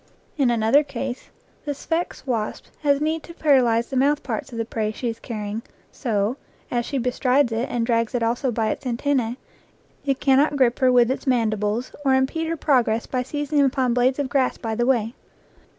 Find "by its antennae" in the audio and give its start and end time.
8.51-9.37